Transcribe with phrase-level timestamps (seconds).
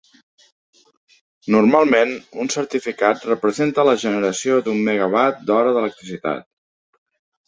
[1.55, 2.13] Normalment
[2.43, 6.49] un certificat representa la generació d'un mega-watt hora d'electricitat.